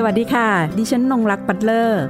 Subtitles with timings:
[0.00, 0.48] สวัสดีค่ะ
[0.78, 2.02] ดิฉันนงรักปัตเลอร์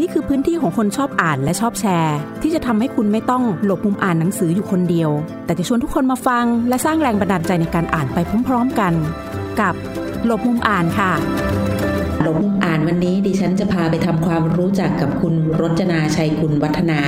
[0.00, 5.10] นี่คือพื้นที่ของคนชอบอ่านและชอบแชร์ ที่จะทำให้คุณไม่ต้องหลบมุมอ่านหนังสืออยู่คนเดียว
[5.44, 8.92] แต่จะชวนทุกคนมาฟัง และสร้างแรงบันดาลใจในการอ่านไปพร้อม ๆกัน
[9.60, 9.74] กับ
[10.26, 11.12] หลบมุมอ่านค่ะ
[12.22, 17.00] หลบมุมอ่านวันนี้ดิฉันจะพาไปทำความรู้จักกับคุณรจนาชัยคุณวัฒนา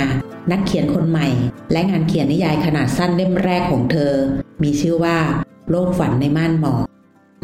[0.50, 1.28] นักเขียนคนใหม่
[1.72, 4.12] และงานเขียนนิยายขนาดสั้นเล่มแรกของเธอ
[4.62, 5.18] มีชื่อว่า
[5.70, 6.91] โลกฝันในม่านหมอก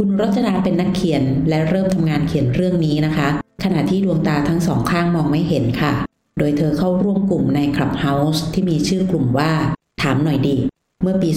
[0.00, 3.28] คุณรจนาเป็นนักเขียนและเริ่มทำงานเขียนเรื่องนี้นะคะ
[3.64, 5.92] ขณะที่ดวงตาทั้งสองข้างมองไม่เห็นค่ะ
[6.38, 9.52] โดยเธอเข้าร่วมกลุ่มใน Clubhouse ที่มีชื่อกลุ่มว่า
[10.02, 10.56] ถามหน่อยดี
[11.02, 11.30] เมื่อปี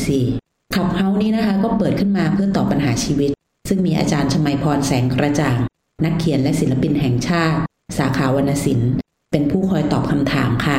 [0.00, 3.30] 2564 Clubhouse นี้นะคะก็เปิดขึ้นมาเพื่อตอบปัญหาชีวิต
[3.68, 5.58] ซึ่งมีอาจารย์ชมัยพรแสงกระจ่าง
[6.04, 7.58] นักเขียนและศิลปินแห่งชาติ
[7.98, 8.90] สาขาวรรณศิลป์
[9.30, 10.78] เป็นผู้คอยตอบคำถามค่ะ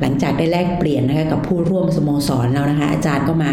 [0.00, 3.46] หลังจากได้แลกเปลี่ยนนะคะกับผู้ร่วมสโมสรแล้วนะคะ อาจารย์ก็ม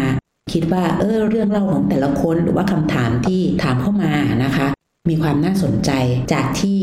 [0.52, 4.12] คิดว่าเออเรื่องเล่าของแต่ละคนหรือว่าคำถามที่ถามเข้ามา
[4.44, 4.66] นะคะ
[5.10, 5.90] มีความน่าสนใจ
[6.32, 6.78] จากที่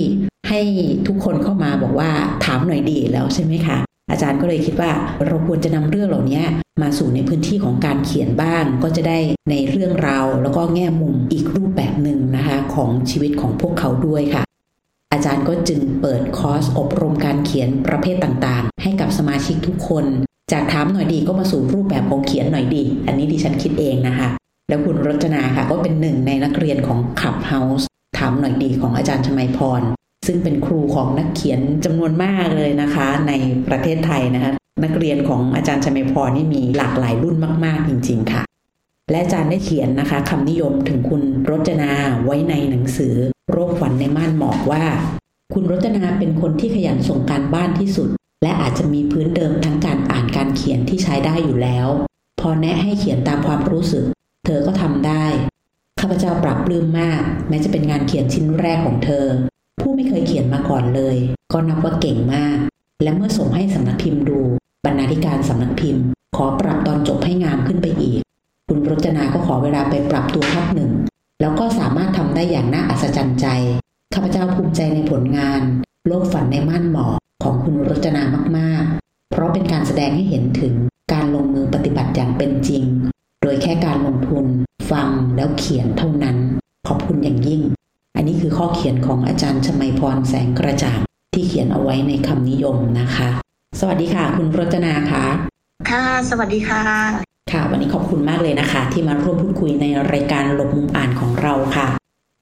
[0.50, 0.62] ให้
[1.08, 2.10] ทุกคนเข้ามาบอกว่า
[2.46, 3.78] ถามหน่อยดีแล้วใช่ไหมคะ
[4.12, 4.92] อาจารย์ก็เลยคิดว่า
[5.26, 6.42] เราควรจะนำเรื่องเหล่านี้
[6.82, 14.44] มาสู่ในพื้นที่ของการเขียนบ้างก็จะได้ในเรื่องราวแล้วก็แง่มุมอีกรูปแบบหนึ่งนะคะของชีวิตของพวกเขาด้วยค่ะ
[15.14, 20.06] อาจารย์ก็จึงเปิดคอร์สอบรมการเขียนประเภทต่างๆ ให้กับสมาชิกทุกคน
[20.52, 24.28] จากถามหน่อยดีก็มาสู่รูปแบบของเขียนหน่อยดี อันนี้ดิฉันคิดเองนะคะ
[24.70, 29.82] แล้วคุณรจนาค่ะก็เป็นหนึ่งในนักเรียนของขับเฮาส์ถามหน่อยดีของอาจารย์ชมัยพร
[30.28, 33.34] ซึ่งเป็นครูของนักเขียนจำนวนมากเลยนะคะ ใน
[33.68, 34.52] ประเทศไทยนะคะ
[34.84, 38.44] นักเรียนของอาจารย์ชมัยพรนี่มีหลากหลายรุ่นมาก ๆ จริง ๆ ค่ะ
[39.12, 41.92] และอาจารย์ได้เขียนนะคะคำนิยมถึงคุณรจนา
[42.26, 43.14] ไว้ในหนังสือ
[43.52, 44.84] โรคฝันในม่านหมอกว่า
[45.54, 48.10] คุณรจนาเป็นคนที่ขยันส่งการบ้านที่สุด
[48.44, 51.88] และอาจจะมีพื้นเดิมทั้งการอ่านการเขียนที่ใช้ได้อยู่แล้ว
[52.40, 54.06] พอแนะให้เขียนตามความรู้สึก
[54.46, 55.26] เธอก็ทำได้
[56.00, 59.26] ข้าพเจ้าปรับปลื้มมาก แม้จะเป็นงานเขียนชิ้นแรกของเธอ
[59.82, 61.18] ผู้ไม่เคยเขียนมาก่อนเลย
[61.54, 62.58] ก็นับว่าเก่งมาก
[63.04, 64.40] และเมื่อส่งให้สำนักพิมพ์ดู
[64.86, 68.20] บรรณาธิการสำนักพิมพ์ ขอปรับตอนจบให้งามขึ้นไปอีก
[68.68, 70.92] คุณรจนาก็ขอเวลาไปปรับตัวพักหนึ่ง
[71.42, 73.48] แล้วก็สามารถทำได้อย่างน่าอัศจรรย์ใจ
[74.14, 75.62] ข้าพเจ้าภูมิใจในผลงาน
[76.08, 78.24] โลกฝันในม่านหมอก ของคุณรจนา
[78.58, 80.74] มาก ๆ เพราะเป็นการแสดงให้เห็นถึง
[81.14, 82.84] การลงมือปฏิบัติอย่างเป็นจริง
[83.44, 84.46] โดยแค่การลงทุน
[84.92, 86.38] ฟังแล้วเขียนเท่านั้น
[86.88, 87.62] ขอบคุณอย่างยิ่ง
[88.16, 91.00] อันนี้คือข้อเขียนของอาจารย์ชมัยพรแสงกระจ่าง
[91.34, 93.30] ที่เขียนเอาไว้ในคำนิยมนะคะ
[93.80, 95.26] สวัสดีค่ะ คุณรจนาคะ
[95.90, 96.84] ค่ะ สวัสดีค่ะ
[97.52, 101.88] ค่ะ วันนี้ขอบคุณมากเลยนะคะ ที่มาร่วมพูดคุยในรายการหลบมุมอ่านของเราค่ะ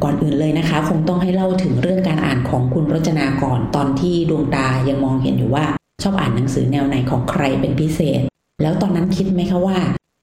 [0.04, 5.66] ก่อนอื่นเลยนะคะ คงต้องให้เล่าถึงเรื่องการอ่านของคุณรจนาก่อนตอนที่ดวงตายังมองเห็นอยู่ว่า
[6.04, 8.22] ชอบอ่านหนังสือแนวไหนของใครเป็นพิเศษ
[8.62, 9.78] แล้วตอนนั้นคิดไหมคะว่า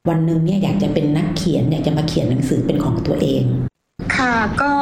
[0.09, 3.45] วันหนึ่งเนี่ยอยากจะเป็นนักเขียนอยากจะมาเขียนหนังสือเป็นของตัวเอง
[4.17, 4.73] ค่ะก็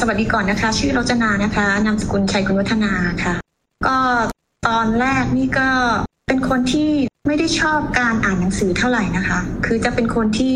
[0.00, 2.92] สวัสดีก่อนนะคะ ชื่อรจนานะคะนามสกุลชัยกุลวัฒนา
[3.24, 3.34] ค่ะ
[3.86, 3.96] ก็
[4.68, 5.68] ตอนแรกนี่ก็
[6.26, 6.90] เป็นคนที่
[7.26, 10.54] ไม่ได้ชอบการอ่านหนังสือเท่าไหร่นะคะ คือจะเป็นคนที่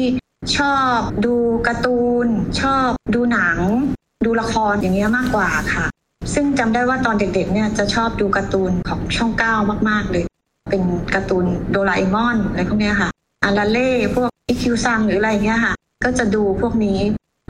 [0.57, 1.35] ชอบดู
[1.67, 2.27] การ์ตูน
[2.61, 3.59] ชอบดูหนัง
[4.27, 5.87] ดูละครอย่างเงี้ยมากกว่าค่ะ
[6.35, 9.55] ซึ่งจำได้ว่าตอนเด็กๆเนี่ยจะชอบดูการ์ตูนของช่องเก้า
[9.91, 10.25] มาก ๆ เลย
[10.71, 10.83] เป็น
[11.15, 13.09] การ์ตูนโดราเอมอนอะไรพวกเนี้ยค่ะ
[13.45, 17.01] อาราเล่พวกอิคิวซังหรืออะไรเงี้ยค่ะ ก็จะดูพวกนี้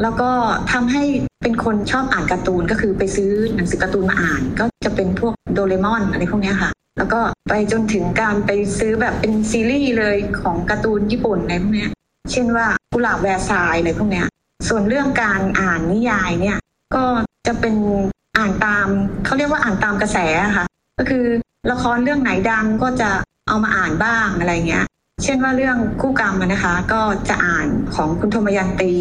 [0.03, 0.31] แล้วก็
[0.73, 1.03] ทำให้
[1.43, 11.87] เป็นคนชอบอ่านการ์ตูนก็คือไปซื้อหนังสือการ์ตูนมาอ่าน ก็จะเป็นพวกโดเรมอนอะไรพวกนี้ค่ะ แล้วก็ไปจนถึงการไปซื้อแบบเป็นซีรีส์เลยของการ์ตูนญี่ปุ่นอะไรพวกนี้
[12.31, 14.27] เช่นว่ากุหลาบแวร์ซายอะไรพวกเนี้ย
[14.69, 16.59] ส่วนเรื่องการอ่านนิยายเนี่ย
[16.95, 17.05] ก็
[17.47, 17.75] จะเป็น
[18.39, 18.87] อ่านตาม
[19.25, 20.19] เขาเรียกว่าอ่านตามกระแส
[20.57, 20.67] ค่ะ
[20.99, 21.25] ก็คือ
[21.71, 23.11] ละครเรื่องไหนดังก็จะ
[23.49, 24.85] เอามาอ่านบ้างอะไรเงี้ย
[25.25, 28.95] เช่นว่าเรื่องคู่กรรมนะคะ ก็จะอ่านของคุณธมยันตี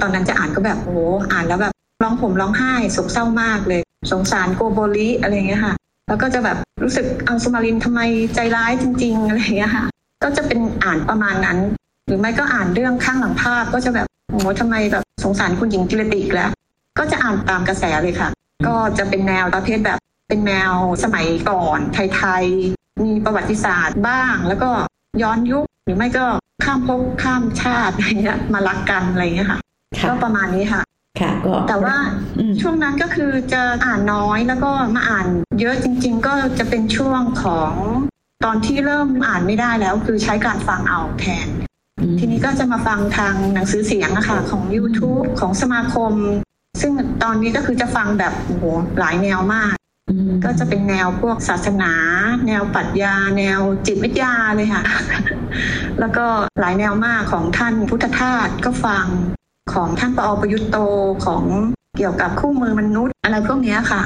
[0.00, 0.98] ตอนนั้นจะอ่านก็แบบโอ้
[1.32, 3.82] อ่านแล้วแบบร้องผมร้องไห้สกเศร้ามากเลย
[4.12, 5.74] สงสารโกโบลิอะไรเงี้ยค่ะ
[6.08, 8.00] แล้วก็จะแบบรู้สึกอังสุมารินทำไม
[8.34, 9.84] ใจร้ายจริง ๆ อะไรเงี้ยค่ะ
[10.22, 11.58] ก็จะเป็นอ่านประมาณนั้น
[12.06, 16.50] หรือไม่ก็อ่านเรื่องข้างหลังภาพก็จะแบบโอ้ทำไมแบบสงสารคุณหญิงกิรติกแล้ว
[16.98, 18.28] ก็จะอ่านตามกระแสเลยค่ะ
[18.66, 19.98] ก็จะเป็นแนวประเภทแบบ
[20.28, 20.72] เป็นแนว
[21.02, 24.70] สมัยก่อนไทยๆมีประวัติศาสตร์บ้าง แล้วก็
[25.22, 26.26] ย้อนยุคหรือไม่ก็
[26.64, 29.58] ข้ามภพข้ามชาติอะไรเงี้ยมารักกันอะไรเงี้ยค่ะ
[30.08, 30.82] ก็ประมาณนี้ค่ะ
[31.20, 31.96] ค่ะก็แต่ว่า
[32.60, 35.26] ช่วงนั้นก็คือจะอ่านน้อยแล้วก็มาอ่าน
[35.60, 37.72] เยอะจริง ๆ ก็จะเป็นช่วงของ
[38.44, 41.46] ตอนที่เริ่มอ่านไม่ได้แล้ว คือใช้การฟังเอาแทน
[42.18, 46.12] ทีนี้ก็จะมาฟังทางหนังสือเสียงอะค่ะของ YouTube ของสมาคม
[46.80, 46.92] ซึ่ง
[47.22, 48.64] ตอนนี้ก็คือจะฟังแบบโอ้โห
[48.98, 49.74] หลายแนวมาก
[50.44, 51.92] ก็จะเป็นแนวพวกศาสนา
[52.46, 54.84] แนวปรัชญา แนวจิตวิทยาเลยค่ะ
[56.00, 56.26] แล้วก็
[56.60, 59.06] หลายแนวมากของท่านพุทธทาสก็ฟัง
[59.74, 60.78] ของท่านปอประยุทธ์โต
[61.26, 61.42] ของ
[61.96, 64.02] เกี่ยวกับคู่มือมนุษย์อะไรพวกนี้ค่ะ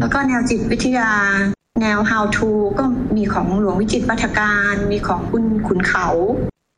[0.00, 1.10] แล้วก็แนวจิตวิทยา
[1.80, 2.84] แนว how to ก็
[3.16, 6.08] มีของหลวงวิจิตวัฒการ มีของคุณขุนเขา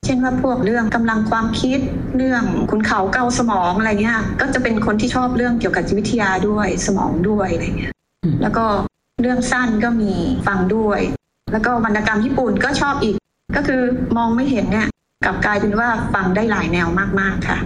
[0.06, 1.78] เช่นว่าพวกเรื่องกำลังความคิด
[2.16, 7.92] เรื่องขุนเขาเกาสมองอะไรเงี้ยก็จะเป็นคนที่ชอบเรื่องเกี่ยวกับจิตวิทยาด้วยสมองด้วยอะไรเงี้ย
[8.42, 8.64] แล้วก็
[9.22, 10.12] เรื่องสั้นก็มี
[10.46, 11.00] ฟังด้วย
[11.52, 13.16] แล้วก็วรรณกรรมญี่ปุ่นก็ชอบอีก
[13.56, 13.82] ก็คือ
[14.16, 14.88] มองไม่เห็นเนี่ย
[15.24, 16.88] กลับกลายเป็นว่าฟังได้หลายแนว
[17.20, 17.58] มากๆค่ะ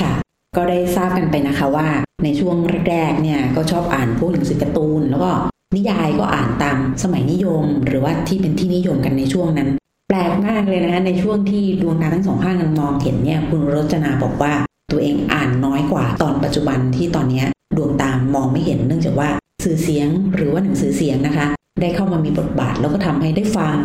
[0.00, 0.12] ค่ะ
[0.56, 1.86] ก็ได้ทราบกันไปนะคะว่า
[2.24, 2.56] ในช่วง
[2.90, 5.30] แรกๆเนี่ยก็ชอบอ่านพวกหนังสือการ์ตูน แล้วก็
[5.76, 9.68] นิยายก็อ่านตามสมัยนิยม หรือว่าที่เป็นที่นิยมกันในช่วงนั้น
[10.12, 14.52] แปลกมากเลยนะคะในช่วงที่ดวงตาทั้งสองข้างกันมองเห็นเนี่ยคุณรจนาบอกว่า
[14.92, 17.44] ตัวเองอ่านน้อยกว่าตอนปัจจุบันที่ตอนนี้
[17.76, 19.28] ดวงตามองไม่เห็นเนื่องจากว่า
[19.64, 21.46] สื่อเสียงหรือว่าหนังสือเสียงนะคะ
[21.80, 23.76] ได้เข้ามามีบทบาทแล้วก็ทำให้ได้ฟัง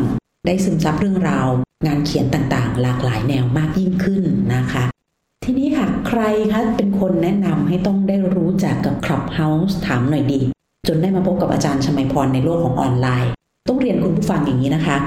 [0.45, 1.48] ได้ซึมซับเรื่องราว
[1.86, 4.24] งานเขียนต่างๆ หลากหลายแนวมากยิ่งขึ้น
[4.54, 4.83] นะคะ
[5.44, 10.39] ทีนี้ค่ะใครคะเป็นคนแนะนำให้ต้องได้รู้จักกับ Clubhouse ถามหน่อยดี
[10.88, 13.31] จนได้มาพบกับอาจารย์ชมัยพรในโลกของออนไลน์
[13.68, 14.98] ต้องเรียนคุณผู้ฟังอย่างนี้นะคะ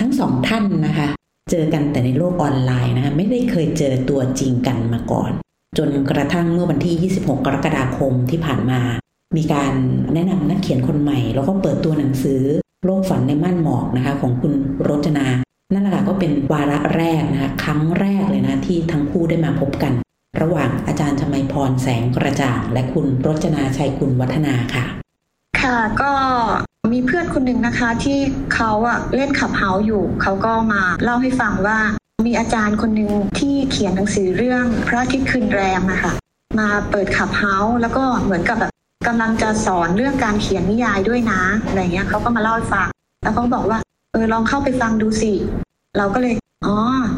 [0.00, 1.08] ทั้งสองท่านนะคะ
[1.50, 5.30] เจอกันแต่ในโลกออนไลน์นะคะไม่ได้เคยเจอตัวจริงกันมาก่อน
[5.78, 8.80] จนกระทั่งเมื่อวันที่ 26 กรกฎาคมที่ผ่านมา
[9.36, 9.72] มีการ
[10.14, 12.42] แนะนำนักเขียนคนใหม่ แล้วก็เปิดตัวหนังสือ
[12.84, 14.52] โลกฝันในม่านหมอกนะคะของคุณ
[14.88, 15.26] รจนา
[15.74, 19.92] นั่นแหละก็เป็นวาระแรกนะคะครั้งแรกเลยนะที่ทั้งคู่ได้มาพบกัน
[20.40, 24.84] ระหว่างอาจารย์ชมัยพรแสงกระจ่าง และคุณรจนาชัยคุณวัฒนาค่ะ
[25.60, 26.12] ค่ะก็
[26.92, 28.18] มีเพื่อนคนหนึ่งนะคะที่
[28.54, 31.78] เขาอะเล่นขับเฮาอยู่ เขาก็มาเล่าให้ฟังว่า
[32.26, 36.12] มีอาจารย์คนหนึ่งที่เขียนหนังสือเรื่องพระอาทิตย์คืนแรมอะค่ะ
[36.58, 38.72] มาเปิดขับเฮาแล้วก็เหมือนกับแบบ
[39.06, 42.88] กำลังจะสอนเรื่องการเขียนนิยายด้วยนะอะไรเงี้ยเขาก็มาเล่าให้ฟัง
[43.22, 43.78] แล้วเขาบอกว่า
[44.12, 45.32] เออลองเข้าไปฟังดูสิ
[45.98, 46.34] เราก็เลย
[46.66, 46.76] อ๋อ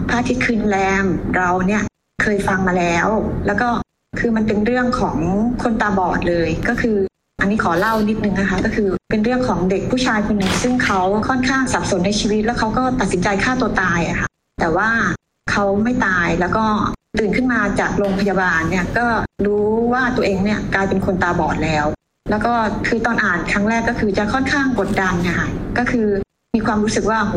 [0.09, 1.05] พระอาทิตย์คืนแรม
[1.37, 1.83] เราเนี่ย
[2.23, 3.09] เคยฟังมาแล้ว
[3.47, 3.69] แล้วก็
[4.21, 5.19] คือมันเป็นเรื่องของ
[5.63, 6.97] คนตาบอดเลยก็คือ
[7.43, 14.29] อันนี้ขอเล่านิดนึงนะคะ ก็คือเป็นเรื่องของเด็กผู้ชายคนหนึ่งซึ่งเขาค่อนข้างสับสนในชีวิต แล้วเขาก็ตัดสินใจฆ่าตัวตายอะค่ะ
[14.61, 14.89] แต่ว่า
[15.51, 16.65] เขาไม่ตายแล้วก็
[17.19, 19.07] ตื่นขึ้นมาจากโรงพยาบาลเนี่ยก็
[19.47, 21.87] รู้ว่าตัวเองเนี่ยกลายเป็นคนตาบอดแล้ว
[22.31, 22.53] แล้วก็
[22.89, 25.49] คือตอนอ่านครั้งแรกก็คือจะค่อนข้างกดดันนะคะ
[25.79, 26.09] ก็คือ
[26.55, 27.37] มีความรู้สึกว่าโห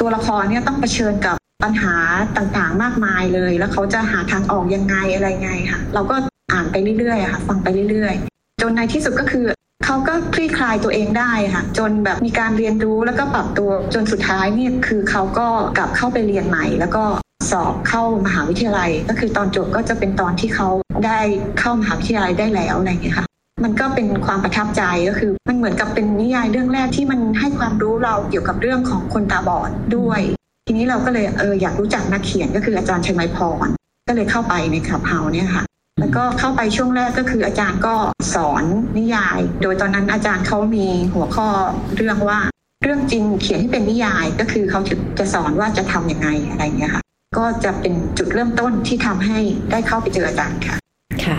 [0.00, 1.96] ตัวละครเนี่ยต้องเผชิญกับปัญหา
[2.36, 6.16] ต่างๆมากมายเลย แล้วเขาจะหาทางออกยังไงอะไรไงค่ะ เราก็
[6.52, 9.46] อ่านไปเรื่อยๆค่ะ ฟังไปเรื่อยๆ จนในที่สุดก็คือ
[9.84, 15.46] เขาก็คลี่คลายตัวเองได้ค่ะ จนแบบมีการเรียนรู้แล้วก็ปรับตัวจนสุดท้ายเนี่ยคือเขาก็
[15.78, 17.04] กลับเข้าไปเรียนใหม่ แล้วก็
[17.50, 20.68] สอบเข้ามหาวิทยาลัย ก็คือตอนจบก็จะเป็นตอนที่เขา
[21.06, 21.20] ได้
[21.60, 23.26] เข้ามหาวิทยาลัยได้แล้วอะไรอย่างเงี้ยค่ะ
[23.64, 30.20] มันก็เป็นความประทับใจก็คือ มันเหมือนกับเป็นนิยายเรื่องแรกที่มันให้ความรู้เราเกี่ยวกับเรื่องของคนตาบอดด้วย
[30.66, 33.68] ทีนี้เราก็เลยเอออยากรู้จักนักเขียนก็คืออาจารย์ชัยไมพร
[34.08, 35.65] ก็เลยเข้าไปในขับเฮาเนี่ยค่ะ
[36.00, 37.94] แล้วก็เข้าไปช่วงแรกก็คืออาจารย์ก็
[38.34, 38.64] สอน
[38.98, 41.48] นิยาย โดยตอนนั้นอาจารย์เขามีหัวข้อ
[41.96, 42.38] เรื่องว่า
[42.82, 44.80] เรื่องจริงเขียนให้เป็นนิยายก็คือเขา
[45.18, 47.02] จะสอนว่าจะทํำยังไงอะไรเงี้ยค่ะ
[47.38, 49.38] ก็จะเป็นจุดเริ่มต้นที่ทำให้
[49.70, 50.76] ได้เข้าไปเจออาจารย์ค่ะ
[51.24, 51.38] ค่ะ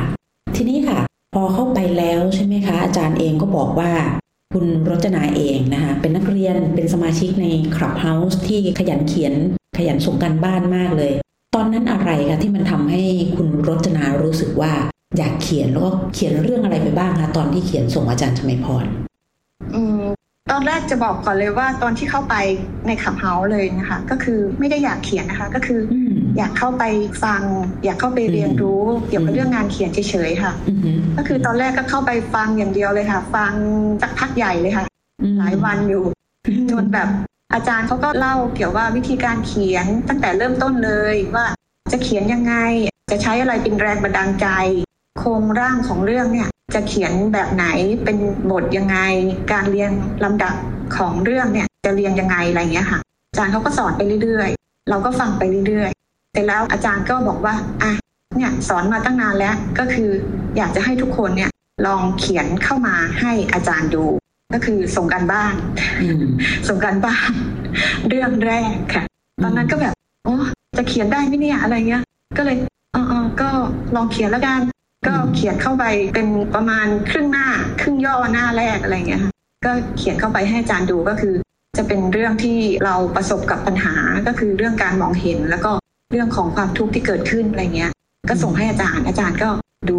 [0.56, 1.00] ทีนี้ค่ะ
[1.36, 3.92] พอเข้าไปแล้วใช่ไหมคะ อาจารย์เองก็บอกว่า
[4.54, 7.46] คุณรจนาเองนะคะ เป็นนักเรียนเป็นสมาชิกใน
[7.76, 9.34] Clubhouse ที่ขยันเขียน
[9.78, 11.12] ขยันส่งการบ้านมากเลย
[11.58, 13.02] ตอนนั้นอะไรคะที่มันทำให้
[13.36, 14.72] คุณรจนารู้สึกว่า
[15.18, 18.86] อยากเขียนแล้วก็เขียนเรื่องอะไรไปบ้างคะตอนที่เขียนส่งอาจารย์ชมัยพร
[19.76, 20.04] อืม
[20.52, 22.36] ตอนแรกจะบอกก่อนเลยว่าตอนที่เข้าไป
[22.88, 26.84] ใน Clubhouse เลยนะคะ ก็คือไม่ได้อยากเขียนนะคะ ก็คืออืมอยากเข้าไป
[27.24, 27.42] ฟัง
[27.84, 33.54] อยากเข้าไปเรียนรู้เกี่ยวกับเรื่องงานเขียนเฉยๆค่ะอือหือก็คือตอนแรกก็เข้าไปฟังอย่างเดียวเลยค่ะ ฟัง
[34.02, 34.86] สักพักใหญ่เลยค่ะ
[35.22, 36.04] อืมหลายวันอยู่
[36.72, 37.08] จนแบบ
[37.54, 41.46] อาจารย์เขาก็เล่าเกี่ยวว่าวิธีการเขียนตั้งแต่เริ่มต้นเลยว่า
[41.92, 42.56] จะเขียนยังไง
[43.12, 44.48] จะใช้อะไรเป็นแรงบันดาลใจ
[45.20, 47.66] โครงร่างของเรื่องเนี่ยจะเขียนแบบไหน
[48.04, 48.18] เป็น
[48.52, 48.98] บทยังไง
[49.52, 49.92] การเรียง
[50.24, 50.56] ลำดับ
[50.98, 53.00] ของเรื่องเนี่ยจะเรียงยังไงอะไรเงี้ยค่ะ
[53.30, 57.92] อาจารย์เขาก็สอนไปเรื่อยๆ เราก็ฟังไปเรื่อยๆแต่แล้วอาจารย์ก็บอกว่าอะ
[58.38, 60.10] เนี่ยสอนมาตั้งนานแล้วก็คือ
[60.58, 61.52] อยากจะให้ทุกคนเนี่ย
[61.86, 64.06] ลองเขียนเข้ามาให้อาจารย์ดู
[64.54, 65.54] ก็คือส่งกันบ้าน
[66.02, 66.26] อืม
[66.68, 67.32] ส่งการบ้าน
[68.10, 69.04] เรื่องแรกค่ะ
[69.44, 69.94] ตอนนั้นก็แบบ
[70.26, 70.36] โอ้
[70.78, 72.04] จะเขียนได้ไหมเนี่ยอะไรเงี้ย
[72.38, 72.58] ก็เลย
[72.94, 73.50] เออๆก็
[73.96, 74.60] ลองเขียนแล้วกัน
[75.08, 77.48] ก็เขียนเข้าไปเป็นประมาณครึ่งหน้า
[77.82, 79.32] ครึ่งย่อหน้าแรกอะไรเงี้ยค่ะ
[79.66, 81.36] ก็เขียนเข้าไปให้อาจารย์ดูก็คือ
[81.78, 83.96] จะเป็นเรื่องที่เราประสบกับปัญหา
[84.28, 85.72] ก็คือเรื่องการมองเห็น แล้วก็
[86.12, 87.92] เรื่องของความทุกข์ที่เกิดขึ้นอะไรเงี้ย
[88.30, 89.50] ก็ส่งให้อาจารย์อาจารย์ก็
[89.90, 89.98] ดู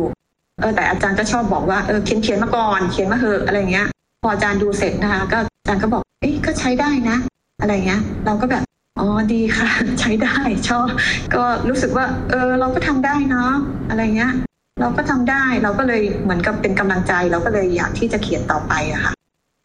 [0.60, 3.88] เออแต่อาจารย์ก็ชอบบอกว่าเออเขียนเขียนมาก่อน เขียนมาเหอะอะไรเงี้ย
[4.22, 7.16] พออาจารย์ดูเสร็จนะคะ ก็อาจารย์ก็บอกเอ๊ะก็ใช้ได้นะ
[7.60, 8.62] อะไรเงี้ย เราก็แบบ
[8.98, 9.68] อ๋อดีค่ะ
[10.00, 10.37] ใช้ได้
[10.68, 10.88] ชอบ
[11.34, 13.52] ก็รู้สึกว่า เออเราก็ทำได้เนาะ
[13.88, 14.32] อะไรเงี้ย
[14.80, 19.12] เราก็ทำได้เราก็เลยเหมือนกับเป็นกำลังใจ เราก็เลยอยากที่จะเขียนต่อไปอะค่ะ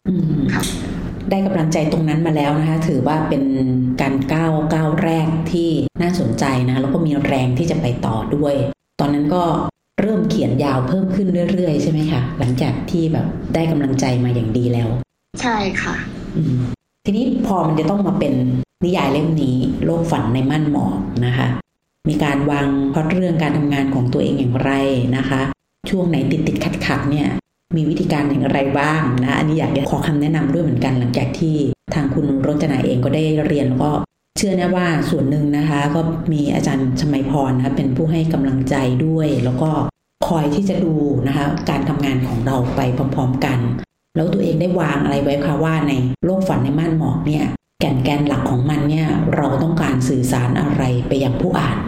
[0.06, 0.62] อืมค่ะ
[1.30, 3.42] ได้กำลังใจตรงนั้นมาแล้วนะคะ ถือว่าเป็น
[4.00, 5.70] การก้าวก้าวแรกที่
[6.02, 8.54] น่าสนใจนะแล้วก็มีแรงที่จะไปต่อด้วย
[9.00, 9.42] ตอนนั้นก็
[10.00, 14.88] เริ่มเขียนยาวเพิ่มขึ้นเรื่อยๆ ใช่ไหมคะหลังจากที่แบบได้กำลังใจมาอย่างดีแล้ว
[15.40, 15.94] ใช่ค่ะ
[16.36, 16.56] อืม
[17.04, 18.34] ทีนี้พอมันจะต้องมาเป็น
[18.84, 21.46] นิยายเล่มนี้โลกฝันในม่านหมอกนะคะ
[22.08, 24.72] มีการวางพล็อดเรื่องการทำงานของตัวเองอย่างไร
[25.16, 25.40] นะคะ
[25.90, 27.28] ช่วงไหนติดติดขัดขัดๆเนี่ย
[27.76, 31.54] มีวิธีการอย่างไรบ้างนะ อันนี้อยากจะขอคำแนะนำด้วยเหมือนกันหลังจากที่
[31.94, 33.90] ทางคุณรจนาเองก็ได้เรียนแล้วก็
[34.38, 36.00] เชื่อแน่ว่าส่วนหนึ่งนะคะ ก็
[36.32, 38.74] มีอาจารย์ชมัยพรนะคะเป็นผู้ให้กำลังใจ
[39.06, 39.70] ด้วย แล้วก็
[40.26, 40.94] คอยที่จะดู
[41.28, 43.58] นะคะการทำงานของเราไปพร้อมๆกัน
[44.16, 45.92] แล้วตัวเองได้วางอะไรไว้คะว่าใน
[46.24, 47.44] โลกฝันในม่านหมอกเนี่ย
[47.80, 51.78] แก่นแกนหลักของมันเนี่ยเราต้องการสื่อสารอะไรไปยังผู้อ่าน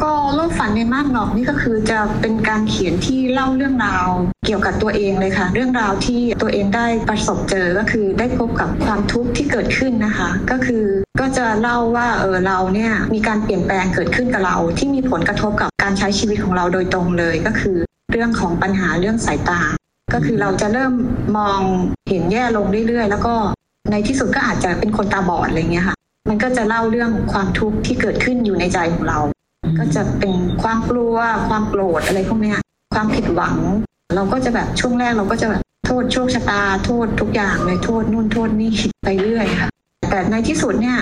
[0.00, 4.08] ก็โลกฝันในม่านหมอกนี่ก็คือจะเป็นการเขียนที่เล่าเรื่องราว
[4.46, 10.84] เกี่ยวกับตัวเองเลยค่ะ เรื่องราวที่ตัวเองได้ประสบเจอก็คือได้พบกับความทุกข์ที่เกิดขึ้นนะคะ ก็คือ
[11.20, 17.76] ก็จะเล่าว่าเออเราเนี่ยมีการเปลี่ยนแปลงเกิดขึ้นกับเรา ที่มีผลกระทบกับการใช้ชีวิตของเราโดยตรงเลย ก็คือ
[18.12, 19.60] เรื่องของปัญหาเรื่องสายตา
[20.14, 20.92] ก็คือเราจะเริ่ม
[21.38, 21.60] มอง
[22.08, 23.34] เห็นแย่ลงเรื่อยๆ แล้วก็
[23.90, 25.96] ในที่สุดก็อาจจะเป็นคนตาบอดอะไรเงี้ยค่ะ
[26.28, 29.18] มันก็จะเล่าเรื่องความทุกข์ที่เกิดขึ้นอยู่ในใจของเรา
[29.78, 31.16] ก็จะเป็นความกลัว
[31.48, 32.54] ความโกรธอะไรพวกนี้
[32.94, 33.56] ความผิดหวัง
[34.14, 38.70] เราก็จะแบบช่วงแรกเราก็จะแบบโทษโชคชะตา โทษทุกอย่างเลยโทษนู่นโทษนี่
[39.04, 39.68] ไปเรื่อยค่ะ
[40.10, 40.98] แต่ในที่สุดเนี่ย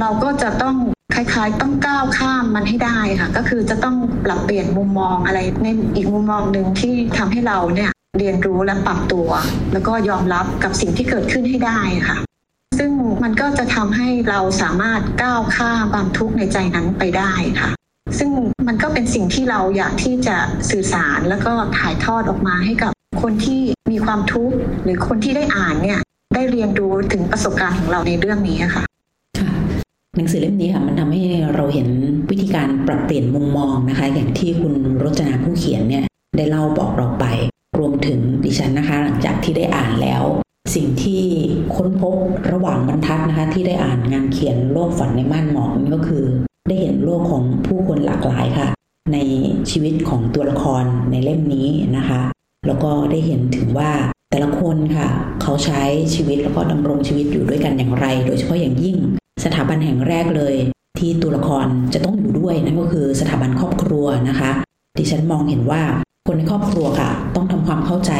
[0.00, 0.76] เราก็จะต้อง
[1.14, 9.28] คล้ายๆ ต้องก้าวข้ามมันให้ได้ค่ะ ก็คือจะต้องปรับเปลี่ยนมุมมองอะไรในอีกมุมมองหนึ่งที่ทำให้เราเนี่ยเรียนรู้และปรับตัว
[9.72, 12.18] แล้วก็ยอมรับกับสิ่งที่เกิดขึ้นให้ได้ค่ะ
[12.78, 12.90] ซึ่ง
[13.22, 17.70] มันก็จะทำให้เราสามารถก้าวข้ามความทุกข์ในใจนั้นไปได้ค่ะ
[18.18, 18.30] ซึ่ง
[18.68, 20.36] มันก็เป็นสิ่งที่เราอยากที่จะ
[20.70, 26.00] สื่อสารแล้วก็ถ่ายทอดออกมาให้กับคนที่มีความทุกข์หรือคนที่ได้อ่านเนี่ย
[26.34, 28.84] ได้เรียนรู้ถึงประสบการณ์ของเราในเรื่องนี้ค่ะ
[30.16, 31.22] หนังสือเล่มนี้ค่ะมันทำให้
[31.54, 31.88] เราเห็น
[32.30, 36.04] วิธีการปรับเปลี่ยนมุมมองนะคะ อย่างที่คุณรจนาผู้เขียนเนี่ย
[36.36, 37.26] ได้เล่าบอกเราไป
[37.78, 40.24] รวมถึงดิฉันนะคะ หลังจากที่ได้อ่านแล้ว
[40.74, 41.22] สิ่งที่
[41.74, 42.16] ค้นพบ
[42.52, 46.24] ระหว่างบรรทัดนะคะ ที่ได้อ่านงานเขียนโลกฝันในม่านหมอกนี่ก็คือ
[46.68, 48.68] ได้เห็นโลกของผู้คนหลากหลายค่ะ
[49.12, 49.18] ใน
[49.70, 52.20] ชีวิตของตัวละครในเล่มนี้นะคะ
[52.66, 53.90] แล้วก็ได้เห็นถึงว่า
[54.30, 55.08] แต่ละคนค่ะ
[55.42, 55.82] เขาใช้
[56.14, 58.96] ชีวิตแล้วก็ดำรงชีวิตอยู่ด้วยกันอย่างไร โดยเฉพาะอย่างยิ่ง
[59.44, 60.54] สถาบันแห่งแรกเลย
[60.98, 64.50] ที่ตัวละครจะต้องอยู่ด้วยนั่นก็คือสถาบันครอบครัวนะคะ
[64.98, 65.82] ดิฉันมองเห็นว่า
[66.26, 68.12] คนในครอบครัวค่ะ ต้องทำความเข้าใจ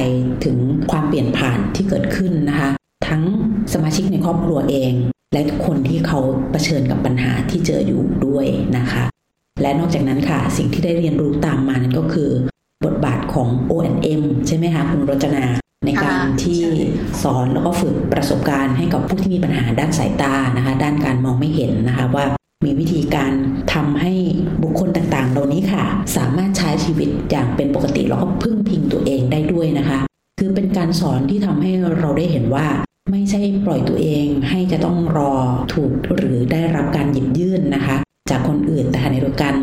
[0.45, 0.57] ถึง
[0.91, 2.71] ความเปลี่ยนผ่านที่เกิดขึ้นนะคะ
[3.09, 3.23] ทั้ง
[3.73, 4.93] สมาชิกในครอบครัวเอง
[5.33, 6.21] และคนที่เขา
[6.51, 8.47] เผชิญกับปัญหาที่เจออยู่ด้วย
[8.77, 9.05] นะคะ
[9.63, 12.31] และนอกจากนั้นค่ะ สิ่งที่ได้เรียนรู้ตามมานั้นก็คือ
[12.85, 15.45] บทบาทของ O&M ใช่ไหมคะคุณรจนา
[15.87, 16.63] ในการที่
[17.23, 22.25] สอนแล้วก็ฝึกประสบการณ์ให้กับผู้ที่มีปัญหาด้านสายตานะคะ ด้านการมองไม่เห็นนะคะว่า
[22.65, 23.33] มีวิธีการ
[23.75, 24.13] ทำให้
[24.63, 25.85] บุคคลต่างๆ เหล่านี้ค่ะ
[26.17, 30.01] สามารถใช้ชีวิตอย่างเป็นปกติแล้วก็พึ่งพิงตัวเองได้ด้วยนะคะ
[30.39, 32.67] คือเป็นการสอนที่ทำให้เราได้เห็นว่า
[33.11, 35.33] ไม่ใช่ปล่อยตัวเองให้จะต้องรอ
[35.75, 37.97] ถูกหรือได้รับการหยิบยื่นนะคะ
[38.31, 39.55] จากคนอื่นแต่ขณะเดียวกัน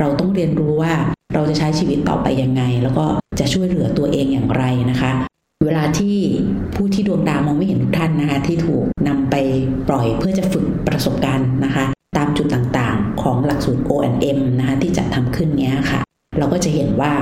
[0.00, 0.92] เราต้องเรียนรู้ว่า
[1.34, 3.06] เราจะใช้ชีวิตต่อไปยังไง แล้วก็
[3.38, 5.10] จะช่วยเหลือตัวเองอย่างไรนะคะ
[5.64, 6.16] เวลาที่
[6.74, 9.34] ผู้ที่ดวงตาวมองไม่เห็นทุกท่านนะคะที่ถูกนำไป
[9.88, 11.84] ปล่อยเพื่อจะฝึกประสบการณ์นะคะ
[12.16, 16.00] ตามจุดต่างๆ ของหลักสูตร O&M นะคะที่จัดทำขึ้นเนี้ยค่ะ
[16.38, 17.12] เราก็จะเห็นว่า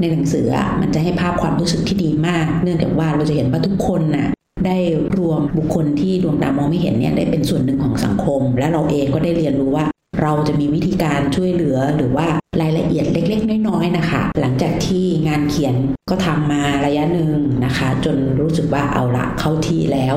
[0.00, 0.46] ในหนังสือ
[0.80, 4.28] มันจะให้ภาพความรู้สึกที่ดีมาก เนื่องจากว่าเราจะเห็นว่าทุกคนน่ะ
[4.66, 4.76] ได้
[5.18, 9.86] รวมบุคคลที่ดวงตามองไม่เห็นเนี่ยได้เป็นส่วนหนึ่งของสังคม และเราเองก็ได้เรียนรู้ว่า
[10.22, 12.26] เราจะมีวิธีการช่วยเหลือหรือว่า
[12.60, 15.74] รายละเอียดเล็ก ๆ น้อยๆนะคะ หลังจากที่งานเขียน
[16.10, 17.30] ก็ทำมาระยะหนึ่ง
[17.64, 20.16] นะคะ จนรู้สึกว่าเอาละเข้าที่แล้ว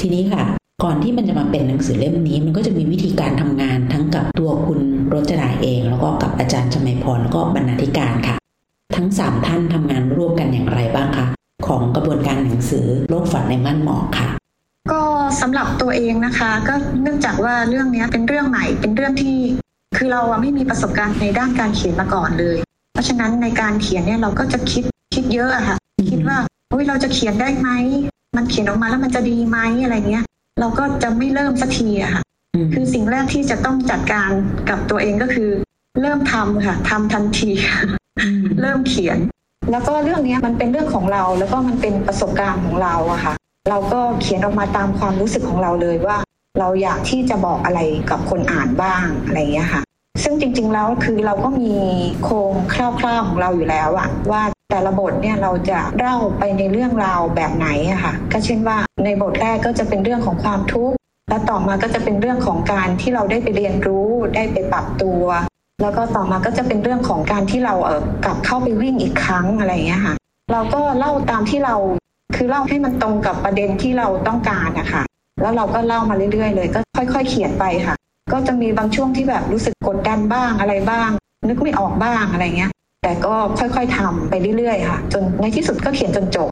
[0.00, 0.44] ทีนี้ค่ะ
[0.84, 4.80] ก่อนที่มันจะมาเป็นหนังสือเล่มนี้ มันก็จะมีวิธีการทำงานทั้งกับตัวคุณ
[5.12, 8.36] รจนาเอง แล้วก็กับอาจารย์ชมัยพรแล้วก็บรรณาธิการค่ะ
[8.96, 11.26] ทั้งสามท่านทำงานร่วมกันอย่างไรบ้างคะ
[11.66, 14.28] ของกระบวนการหนังสือโลกฝันในม่านหมอกค่ะ
[14.92, 15.02] ก็
[15.40, 19.36] สำหรับตัวเองนะคะ ก็เนื่องจากว่าเรื่องเนี้ยเป็นเรื่องใหม่เป็นเรื่องที่
[19.96, 22.58] คือเราอะไม่มีประสบการณ์ในด้านการเขียนมาก่อนเลย
[22.92, 25.76] เพราะฉะนั้นในการเขียนเนี่ยเราก็จะคิดคิดเยอะอะค่ะ
[26.10, 26.36] คิดว่า
[26.72, 27.68] อุ้ยเราจะเขียนได้ไหม
[28.36, 30.24] มันเขียนออกมาแล้วมันจะดีไหมอะไรเงี้ย
[30.60, 32.22] เราก็จะไม่เริ่มสักทีอะค่ะ
[32.54, 34.30] อืมคือสิ่งแรกที่จะต้องจัดการ
[34.70, 35.50] กับตัวเองก็คือ
[36.00, 37.50] เริ่มทำค่ะทำทันที
[38.60, 39.18] เริ่มเขียน
[39.70, 43.34] แล้วก็เรื่องนี้มันเป็นเรื่องของเรา แล้วก็มันเป็นประสบการณ์ของเราอะค่ะ
[43.70, 46.16] เราก็เขียนออกมาตามความรู้สึกของเราเลยว่า
[46.60, 47.80] เราอยากที่จะบอกอะไร
[48.10, 49.82] กับคนอ่านบ้างอะไรเงี้ยค่ะ
[50.22, 51.72] ซซึ่งจริง ๆ แล้วคือเราก็มี
[52.24, 60.96] โครงคร่าวๆของเราอยู่แล้วอะว่าแต่ละบทเนี่ยเราจะเล่าไปในเรื่องราวแบบไหนอะค่ะ ก็เช่นว่าในบทแรกก็จะเป็นเรื่องของความทุกข์
[61.28, 65.22] และต่อมาก็จะเป็นเรื่องของการที่เราได้ไปเรียนรู้ได้ไปปรับตัว
[65.84, 70.14] แล้วก็ต่อมาก็จะเป็นเรื่องของการที่เราเออกลับเข้าไปวิ่งอีกครั้งอะไรอย่างเงี้ยค่ะ
[70.52, 71.74] เราก็เล่าตามที่เรา
[72.36, 75.02] คือเล่าให้มันตรงกับประเด็นที่เราต้องการนะคะ
[75.42, 77.94] แล้วเราก็เล่ามาเรื่อยๆ เลย ก็ค่อยๆ เขียนไปค่ะ
[78.32, 81.10] ก็จะมีบางช่วงที่แบบรู้สึกกดดันบ้างอะไรบ้าง
[81.48, 82.72] นึกไม่ออกบ้างอะไรเงี้ย
[83.02, 86.48] แต่ก็ค่อยๆทำไปเรื่อยๆค่ะ จนในที่สุดก็เขียนจนจบ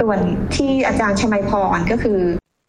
[0.00, 0.18] ส่วน
[0.54, 2.18] ที่อาจารย์ชมัยพรก็คือ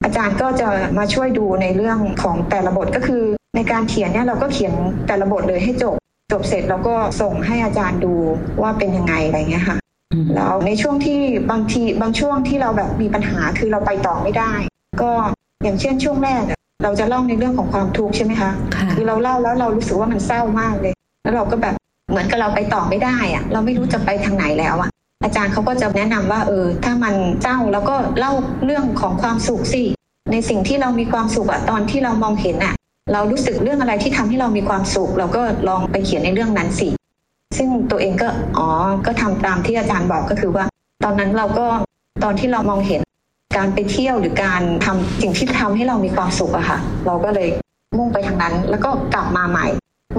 [0.04, 0.68] อาจารย์ก็จะ
[0.98, 3.24] มาช่วยดูในเรื่องของแต่ละบทก็คือ
[3.56, 4.74] ในการเขียนเนี่ยเราก็เขียน
[5.08, 5.96] แต่ละบทเลยให้จบ
[6.32, 8.14] จบเสร็จแล้วก็ส่งให้อาจารย์ดู
[8.62, 9.78] ว่าเป็นยังไงอะไรเงี้ยค่ะ
[10.36, 11.20] แล้วในช่วงที่
[11.52, 14.54] บางทีบางช่วงที่เราแบบมีปัญหาคือเราไปต่อไม่ได้
[15.02, 15.12] ก็
[15.64, 16.44] อย่างเช่นช่วงแรก
[16.84, 18.52] เราจะเล่าในเรื่องของความทุกข์ใช่ไหมคะ
[18.94, 21.76] คือเราเล่าแล้วเรารู้สึกว่ามันเศร้ามากเลย แล้วเราก็แบบ
[22.10, 24.90] เหมือนกับเราไปต่อไม่ได้อะเราไม่รู้จะไปทางไหนแล้วอะ
[25.24, 28.34] อาจารย์เขาก็จะแนะนำว่าเออถ้ามันเศร้าแล้วก็เล่า
[28.66, 29.84] เรื่องของความสุขสิ
[30.32, 32.74] ในสิ่งที่เรามีความสุขอะตอนที่เรามองเห็นอะ
[33.14, 36.90] เรารู้สึกเรื่องอะไรที่ทำให้เรามีความสุข เราก็ลองไปเขียนในเรื่องนั้นสิ
[37.58, 38.68] ซึ่งตัวเองก็อ๋อ
[39.06, 40.66] ก็ทำตามที่อาจารย์บอกก็คือว่า
[41.04, 41.66] ตอนนั้นเราก็
[42.24, 43.02] ตอนที่เรามองเห็น
[43.58, 47.50] การไปเที่ยวหรือการทำสิ่งที่ทำให้เรามีความสุขอะค่ะ เราก็เลย
[47.98, 49.68] มุ่งไปทางนั้น แล้วก็กลับมาใหม่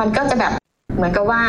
[0.00, 0.52] มันก็จะแบบ
[0.96, 1.42] เหมือนกับว่า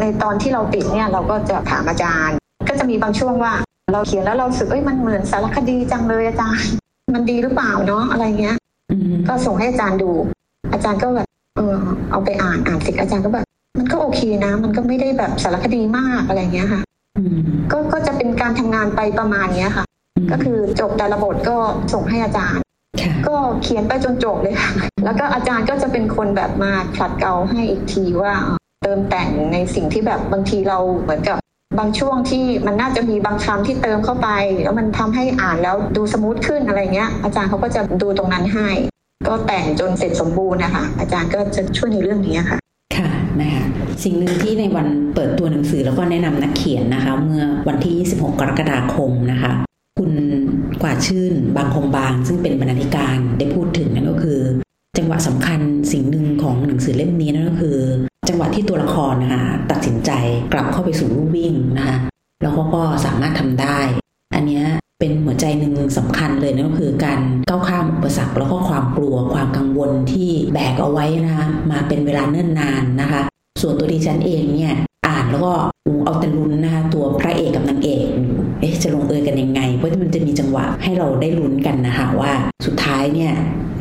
[0.00, 2.36] ในตอนที่เราติดเนี่ยเราก็จะถามอาจารย์
[2.68, 3.52] ก็จะมีบางช่วงว่า
[3.92, 6.68] เราเขียนแล้วเราสึกเอ้ยมันเหมือนสารคดีจังเลยอาจารย์
[7.14, 8.56] มันดีหรือเปล่าเนาะอะไรเงี้ย
[9.28, 10.10] ก็ส่งให้อาจารย์ดู
[10.72, 11.74] อาจารย์ก็แบบเออ
[12.10, 13.46] เอาไปอ่านอ่านเสร็จอาจารย์ก็แบบ
[13.78, 16.82] มันก็โอเคนะ มันก็ไม่ได้แบบสารคดีมากอะไรเงี้ยค่ะ
[17.72, 19.84] ก็ก็จะเป็นการทำงานไปประมาณเนี้ยค่ะ
[20.30, 21.56] ก็คือจบแต่ละบทก็
[21.92, 22.62] ส่งให้อาจารย์
[23.26, 24.70] ก็เขียนไปจนจบเลยค่ะ
[25.04, 28.32] แล้วก็อาจารย์ก็จะเป็นคนแบบมาขัดเกลาให้อีกทีว่า
[28.82, 31.38] เติมแต่งในสิ่งที่แบบบางทีเราเหมือนกับ
[31.78, 34.28] บางช่วงที่มันน่าจะมีบางคำที่เติมเข้าไป
[34.62, 38.68] แล้วมันทำให้อ่านแล้วดูสมูทขึ้นอะไรเงี้ย อาจารย์เขาก็จะดูตรงนั้นให้
[39.28, 42.58] ก็แต่งจนเสร็จสมบูรณ์นะคะอาจารย์ก็จะช่วยในเรื่องนี้ค่ะ
[42.96, 43.64] ค่ะนะคะ
[44.04, 49.52] สิ่งหนึ่งที่ในวันเปิดตัวหนังสือแล้วก็แนะนำนักเขียนนะคะ เมื่อวันที่ 26 กรกฎาคมนะคะ
[49.98, 50.12] คุณ
[50.82, 54.40] กว่าชื่นบางคงบาง ซึ่งเป็นบรรณาธิการได้พูดถึงนั่นก็คือ
[54.98, 55.60] จังหวะสำคัญ
[55.92, 57.76] สิ่งหนึ่งของหนังสือเล่มนี้นั่นก็คือ
[58.28, 60.10] จังหวะที่ตัวละครนะคะตัดสินใจ
[60.52, 61.96] กลับเข้าไปสู่ลู่วิ่งนะคะ
[62.42, 63.78] แล้วเขาก็สามารถทำได้
[64.34, 64.62] อันนี้
[65.00, 73.20] เป็นหัวใจหนึ่งสำคัญเลยนั่นก็คือการก้าวข้ามอุปสรรคแล้วก็ความกลัวความกังวลที่แบกเอาไว้นะคะมาเป็นเวลาเนิ่นนานนะคะ
[73.60, 74.74] ส่วนตัวดิฉันเองเนี่ย
[75.06, 75.52] อ่านแล้วก็
[76.04, 78.06] เอาแต่ลุ้นนะคะตัวพระเอกกับนางเอก
[78.60, 82.32] เอ๊ะจะลงเอยกันยังไง เพราะมันจะมีจังหวะให้เราได้ลุ้นกันนะคะว่า
[82.66, 83.32] สุดท้ายเนี่ย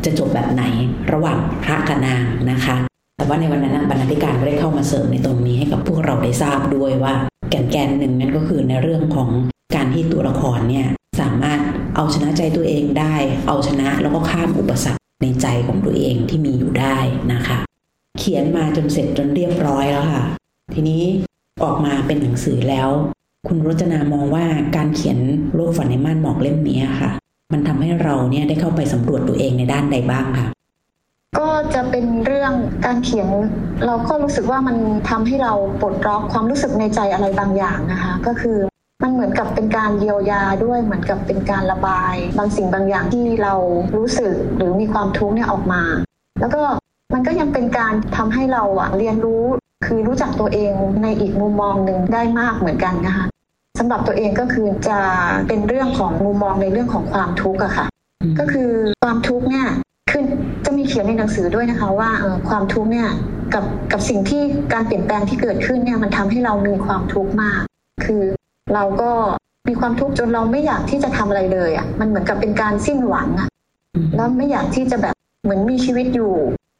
[0.05, 0.63] จะจบแบบไหน
[1.11, 2.75] ระหว่างพระกับนางนะคะ
[3.17, 7.13] แต่ว่าในวันนั้นบรรณาธิการก็ได้เข้ามาเสริมในตรงนี้ให้กับพวกเราได้ทราบด้วยว่า
[7.49, 9.29] แกนแกนหนึ่งนั่นก็คือในเรื่องของ
[9.75, 10.87] การที่ตัวละครเนี่ย
[11.19, 11.59] สามารถ
[11.95, 13.15] เอาชนะใจตัวเองได้
[13.47, 16.97] เอาชนะแล้วก็ข้ามอุปสรรคในใจของตัวเองที่มีอยู่ได้
[17.33, 17.57] นะคะ
[18.19, 20.23] เขียนมาจนเสร็จจนเรียบร้อยแล้วค่ะ
[20.73, 21.03] ทีนี้
[21.63, 22.89] ออกมาเป็นหนังสือแล้ว
[23.47, 25.17] คุณรจนามองว่าการเขียน
[25.55, 27.11] โลกฝันในม่านหมอกเล่มนี้ค่ะ
[27.51, 30.47] มันทำให้เราเนี่ยได้เข้าไปสำรวจตัวเองในด้านใดบ้างค่ะ
[31.39, 32.53] ก็จะเป็นเรื่อง
[32.85, 33.29] การเขียน
[33.85, 34.77] เราก็รู้สึกว่ามัน
[35.09, 38.57] ทำให้เราปลดล็อกความรู้สึกในใจอะไรบางอย่างนะคะ ก็คือ
[39.03, 43.53] มันเหมือนกับเป็นการเยียวยาด้วยเหมือนกับเป็นการระบาย บางสิ่งบางอย่างที่เรา
[43.97, 45.83] รู้สึกหรือมีความทุกข์เนี่ยออกมา
[46.39, 46.61] แล้วก็
[47.13, 49.43] มันก็ยังเป็นการทำให้เราอะเรียนรู้
[49.85, 50.71] คือรู้จักตัวเอง
[51.03, 53.25] ในอีกมุมมองหนึ่งได้มากเหมือนกันนะคะ
[53.79, 54.99] สำหรับตัวเองก็คือจะ
[55.47, 57.87] เป็นเรื่องของมุมมองในเรื่องของความทุกข์อะค่ะ
[58.39, 58.69] ก็คือ
[59.03, 59.67] ความทุกข์เนี่ย
[60.11, 60.23] คือ
[60.65, 62.09] จะมีเขียนในหนังสือด้วยนะคะว่า
[62.49, 63.09] ความทุกข์เนี่ย
[63.53, 64.41] กับกับสิ่งที่
[64.73, 67.61] การเปลี่ยนแปลงที่เกิดขึ้นเนี่ยมันทำให้เรามีความทุกข์มาก
[68.05, 68.23] คือ
[68.73, 69.11] เราก็
[69.67, 73.49] มีความทุกข์จนเราไม่อยากที่จะทำอะไรเลยอะ่ะ มันเหมือนกับเป็นการสิ้นหวังอะ่ะ
[74.15, 76.33] แล้วไม่อยากที่จะแบบเหมือนมีชีวิตอยู่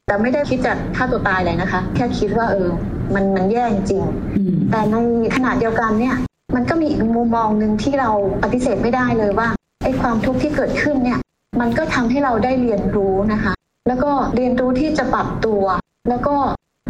[0.06, 2.68] แต่ไม่ได้คิดจะฆ่าตัวตายเลยนะคะ แค่คิดว่าเออ
[3.14, 4.04] มันมันแย่จริง
[4.70, 4.96] แต่ใน
[5.36, 6.16] ขณะเดียวกันเนี่ย
[6.54, 8.10] มันก็มีอีกมุมมองหนึ่งที่เรา
[8.42, 9.48] ปฏิเสธไม่ได้เลยว่า
[9.84, 11.18] ไอ้ความทุกข์ที่เกิดขึ้นเนี่ย
[11.60, 13.52] มันก็ทำให้เราได้เรียนรู้นะคะ
[13.88, 15.62] แล้วก็เรียนรู้ที่จะปรับตัว
[16.08, 16.36] แล้วก็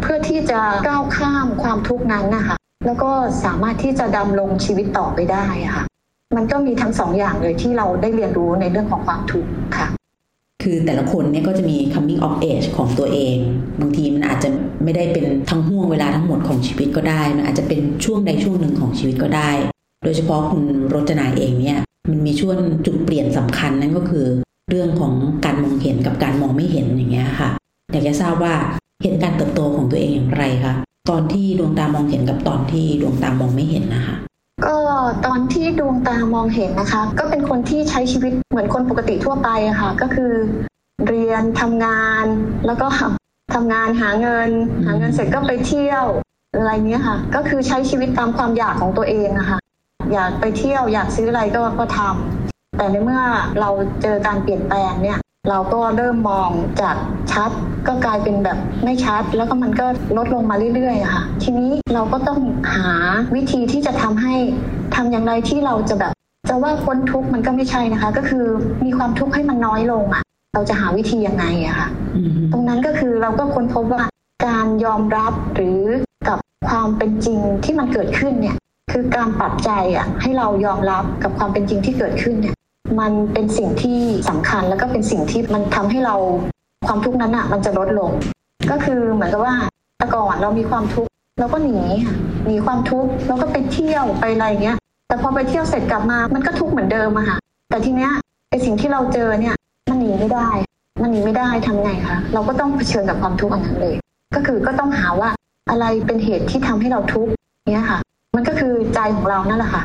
[0.01, 3.11] เพื่อที่จะก้าวข้ามความทุกข์นั้นนะคะ แล้วก็
[3.43, 5.85] สามารถที่จะดำรงชีวิตต่อไปได้ค่ะ
[6.35, 9.87] มันก็มีทั้งสองอย่างเลยที่เราได้เรียนรู้ในเรื่องของความทุกข์ค่ะ
[10.63, 13.37] คือแต่ละคนเนี่ยก็จะมี coming of age ของตัวเอง
[13.79, 14.49] บางทีมันอาจจะ
[14.83, 19.51] ไม่ได้เป็นทั้งห่วงเวลาทั้งหมดของชีวิตก็ได้ มันอาจจะเป็นช่วงใดช่วงหนึ่งของชีวิตก็ได้
[20.03, 20.63] โดยเฉพาะคุณ
[20.93, 24.25] รจนาเองเนี่ย มันมีช่วงจุดเปลี่ยนสำคัญนั่นก็คือ
[24.69, 25.13] เรื่องของ
[25.45, 27.49] การมองเห็นกับการมองไม่เห็นอย่างเงี้ยค่ะ
[27.91, 28.53] อยากจะทราบว่า
[29.03, 30.73] เห็นการเติบโตของตัวเองอย่างไรคะ
[31.09, 34.15] ตอนที่ดวงตามองเห็นกับตอนที่ดวงตามองไม่เห็นนะคะ
[34.65, 34.77] ก็
[35.25, 40.31] ตอนที่ดวงตามองเห็นนะคะ ก็เป็นคนที่ใช้ชีวิตเหมือนคนปกติทั่วไปอะค่ะ ก็คือ
[41.07, 42.25] เรียนทำงาน
[42.65, 42.87] แล้วก็
[43.53, 44.49] ทำงานหาเงิน
[44.85, 46.05] หาเงินเสร็จก็ไปเที่ยว
[46.55, 49.59] อะไรเงี้ยค่ะ ก็คือใช้ชีวิตตามความอยากของตัวเองอะคะ
[50.13, 53.21] อยากไปเที่ยวอยากซื้ออะไรก็ก็ทำแต่ในเมื่อ
[53.59, 53.69] เรา
[54.01, 56.49] เจอการเปลี่ยนแปลงเนี่ย เราก็เริ่มมอง
[56.81, 56.95] จาก
[57.31, 57.51] ชัด
[57.87, 62.39] ก็กลายเป็นแบบไม่ชัด แล้วก็มันก็ลดลงมาเรื่อยๆอะค่ะ ทีนี้เราก็ต้อง
[62.75, 62.89] หา
[63.35, 64.35] วิธีที่จะทำให้
[64.95, 66.13] ทำอย่างไรที่เราจะแบบ
[66.49, 68.45] จะว่าพ้นทุกข์มันก็ไม่ใช่นะคะ ก็คือ
[68.85, 70.23] มีความทุกข์ให้มันน้อยลงอะ
[70.53, 74.03] เราจะหาวิธียังไงอะค่ะอืมตรงนั้นก็คือเราก็ค้นพบว่า
[74.45, 75.81] การยอมรับหรือ
[76.27, 78.57] กับความเป็นจริงที่มันเกิดขึ้นเนี่ย
[78.91, 82.55] คือการปรับใจอะให้เรายอมรับกับความเป็นจริงที่เกิดขึ้นเนี่ย
[82.99, 83.99] มันเป็นสิ่งที่
[84.29, 86.15] สำคัญแล้วก็เป็นสิ่งที่มันทำให้เรา
[86.87, 88.11] ความทุกข์นั้นอะ มันจะลดลง
[88.71, 89.55] ก็คือเหมือนกับว่า
[89.97, 91.79] แต่ก่อนเรามีความทุกข์เราก็หนี
[92.45, 94.77] หนีความทุกข์เราก็ไปเที่ยวไปอะไรเงี้ย
[95.07, 97.37] แต่พอไปเที่ยวเสร็จกลับมา มันก็ทุกข์เหมือนเดิมอะค่ะ
[97.69, 98.11] แต่ทีเนี้ย
[98.49, 99.55] ไอสิ่งที่เราเจอเนี่ย
[99.89, 100.49] มันหนีไม่ได้
[101.01, 103.95] มันหนีไม่ได้ทำไงคะเราก็ต้องเผชิญกับความทุกข์อันนั้นเลย
[104.35, 105.29] ก็คือก็ต้องหาว่า
[105.69, 107.31] อะไรเป็นเหตุที่ทำให้เราทุกข์
[107.71, 107.99] เนี่ยค่ะ
[108.35, 109.81] มันก็คือใจของเรานั่นแหละค่ะ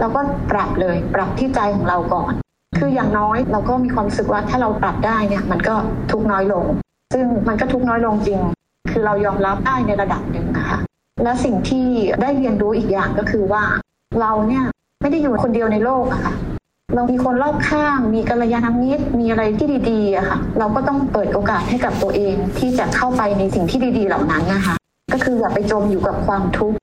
[0.00, 2.32] เราก็ปรับเลยปรับที่ใจของเราก่อน
[2.78, 5.74] คืออย่างน้อยเราก็มีความรู้สึกว่าถ้าเราปรับได้เนี่ย มันก็
[6.10, 6.64] ทุกข์น้อยลง
[7.12, 8.40] ซึ่งมันก็ทุกข์น้อยลงจริง
[8.90, 10.78] คือเรายอมรับได้ในระดับหนึ่งนะคะ
[11.22, 11.86] และสิ่งที่
[12.22, 13.62] ได้เรียนรู้อีกอย่างก็คือว่า
[14.20, 14.64] เราเนี่ย
[15.00, 16.34] ไม่ได้อยู่คนเดียวในโลกอะค่ะ
[16.94, 24.74] เรามีคนรอบข้าง มีกัลยาณมิตร มีอะไรที่ดีๆอะค่ะ เราก็ต้องเปิดโอกาสให้กับตัวเองที่จะเข้าไปในสิ่งที่ดีๆเหล่านั้นนะคะ
[25.12, 26.76] ก็คืออย่าไปจมอยู่กับความทุกข์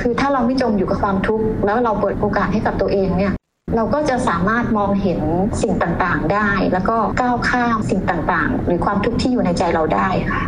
[0.00, 3.32] คือถ้าเราไม่จมอยู่กับความทุกข์แล้วเราเปิดโอกาสให้กับตัวเองเนี่ย
[3.76, 5.20] เราก็จะสามารถมองเห็น
[5.62, 10.42] สิ่งต่างๆได้ แล้วก็ก้าวข้ามสิ่งต่างๆ หรือความทุกข์ที่อยู่ในใจเราได้ค่ะ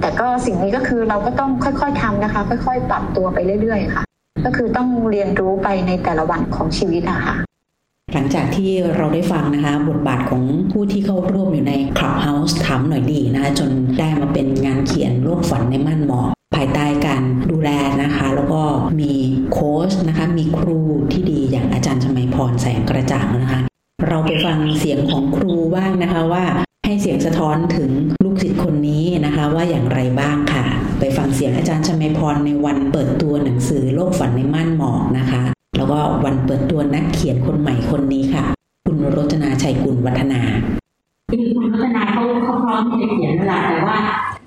[0.00, 4.02] แต่ก็สิ่งนี้ก็คือเราก็ต้องค่อยๆทำนะคะ ค่อยๆ ปรับตัวไปเรื่อยๆ ค่ะ
[4.44, 7.36] ก็คือต้องเรียนรู้ไปในแต่ละวันของชีวิตอะคะ
[8.14, 17.70] หลังจากที่เราได้ฟังนะคะบทบาทของผู้ที่เข้าร่วมอยู่ใน Clubhouse ถามหน่อยดีนะคะจนได้มาเป็นงานเขียนโลกฝันในม่านหมอก ภายใต้การดูแล
[18.02, 18.62] นะคะ แล้วก็
[19.00, 19.12] มี
[19.52, 20.80] โค้ชนะคะ มีครู
[21.12, 23.60] ที่ดีอย่างอาจารย์ชมัยพรแสงกระจ่างนะคะ
[24.08, 26.44] เราไปฟังเสียงของครูบ้างนะคะว่า
[26.84, 27.90] ให้เสียงสะท้อนถึง
[28.24, 30.64] ลูกศิษย์คนนี้นะคะ ว่าอย่างไรบ้างค่ะ
[30.98, 35.42] ไปฟังเสียงอาจารย์ชมัยพรในวันเปิดตัวหนังสือโลกฝันในม่านหมอกนะคะ
[35.76, 38.44] แล้วก็วันเปิดตัวนักเขียนคนใหม่คนนี้ค่ะ
[38.86, 40.40] คุณรจนาชัยกุลวัฒนา
[41.30, 43.98] คุณพัฒนาเขาเขาพร้อมที่จะเขียนเวลาแต่ว่า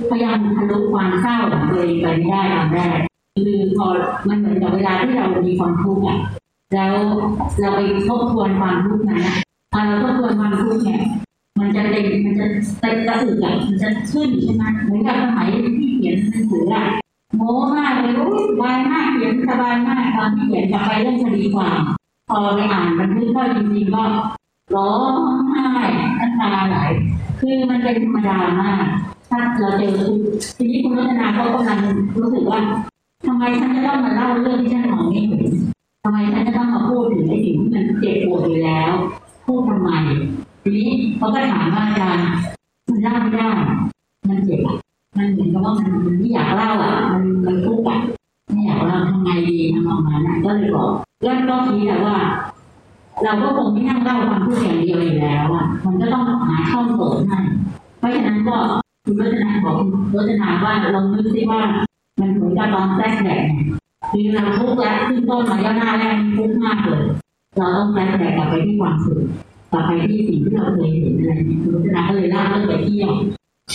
[0.10, 3.00] พยายามทะลุความเศร้าของตัวเองไปไม่ได้ตอนแรก
[3.36, 3.88] คือพอ
[4.28, 6.20] มันเหมือนกับเวลาที่เรามีความทุกข์อะ
[6.74, 6.94] แล้ว
[7.60, 9.22] เราไปทบทวนความทุกข์นั้น
[9.74, 11.02] พอเราทบทวนความทุกข์เนี่ย
[11.60, 12.46] มันจะเป็นมันจะ
[12.82, 15.48] เต็มกระอึกอะมันจะขึ้นใช่ไหมเหมือนกับสมัย
[15.80, 16.86] ที่เขียนหนังสืออะ
[17.38, 21.80] โม้มากเลยโอ้ยสบายมากเขียนสบายมากตอนที่เขียนกลับไปเรื่องคดีความ
[22.30, 24.04] พอไปอ่านบันทึกเข้าจริงๆก็
[24.76, 25.66] ร้องไห้
[26.20, 26.78] น้ำตาไหล
[27.40, 28.86] คือมันเป็นธรรมดามาก
[29.32, 30.13] ถ้าเราเจอคุณ
[30.58, 31.80] ทีนี้คุณรัตนาเขากำลัง
[32.22, 32.60] รู้สึกว่า
[33.28, 35.44] ทำไมฉันจะต้องมาเล่าเรื่องที่ฉันมองไม่เห็น
[36.04, 38.91] ทำไมฉันจะต้องมาพูดถึงไอ้สิ่งที่มันเจ็บปวดอยู่แล้ว
[39.46, 39.91] พูดทำไม
[40.63, 42.28] ทีนี้เขาก็ถามว่าอาจารย์
[42.89, 43.50] มันเล่าไม่ได้
[44.30, 44.78] มันเจ็บอะ
[45.17, 48.00] มันเหมือนกับว่ามันมันไม่อยากเล่าอะ มันมันทุกข์อะ
[48.52, 50.91] ไม่อยากเล่าทำไงดีทำออกมาน่ะก็เลยบอก
[51.24, 52.17] แล้วก็คิดแต่ว่า
[53.24, 57.39] เราก็คงไม่นั่งเล่าความทุกข์อย่างเดียวอยู่แล้วอะ มันก็ต้องหาช่องเปิดให้
[57.98, 58.58] เพราะฉะนั้นก็
[59.06, 59.76] คุณรัตนาบอก
[60.12, 61.62] คุณรัตนาว่าลองนึกซิว่า
[62.20, 63.68] มันเหมือนกับตอนแทรกแดดเนี่ย
[64.10, 67.04] คือเราทุกข์แล้วขึ้นต้นมาย่อหน้าแรกทุกข์มากเลย
[67.58, 69.20] เราต้องแทรกแดดกลับไปที่ความสุข
[69.72, 73.12] กลับไปที่สิ่งที่เราเคยเห็นอะไรอย่คุณรัตนาก็เลยเล่าเรื่องไปเที่ยว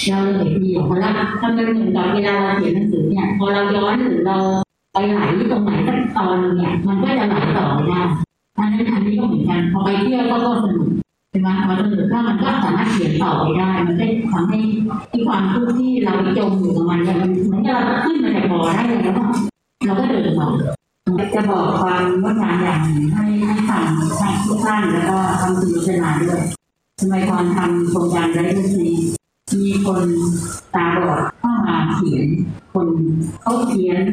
[0.09, 4.39] เล่าเรื่องไปเที่ยวเพราะว่าถ้ามันเหมือนกับเวลาเราเขียนหนังสือเนี่ยพอเราย้อนหรือเรา
[4.93, 5.21] ไปไหล
[5.53, 8.03] ตรงไหนสักตอนเนี่ย มันก็จะไหลต่อไม่ได้
[8.59, 10.89] อันนั้นอันนี้ก็เหมือนกันพอไปเที่ยวก็ก็สนุก
[11.37, 14.59] ช่ไหมพอสนุกก็มันก็สามารถเขียนต่อไปได้ มันได้ทำให้
[15.13, 19.23] ที่ความทุกข์ที่เราจมอยู่กับมันเนี่ยมันเหมือนกับเราขึ้นมาจากบ่อได้เลยแล้วก็
[19.87, 20.49] เราก็เดินต่อ
[21.35, 22.81] จะบอกความงดงามอย่าง
[23.15, 23.83] ให้ให้ฟัง
[24.21, 26.41] ทั้งทุกท่านแล้วก็ทำสื่อชนาด้วย
[27.01, 28.97] สมัยก่อนทำโครงการไร้ลูกนี้
[29.55, 30.03] มีคน
[30.75, 32.27] ตาบอดเข้ามาเขียน
[32.73, 32.89] คน
[33.43, 34.05] เขาเขียน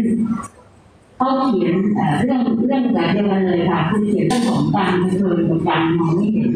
[1.18, 6.52] เขาเขียนเอ่อเรื่องเรื่องแบบเดียวกันเลยค่ะคือเขียนเรื่องของการเผชิญกับการมองไม่เห็น